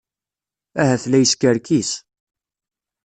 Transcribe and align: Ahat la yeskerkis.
Ahat 0.81 1.03
la 1.07 1.17
yeskerkis. 1.19 1.89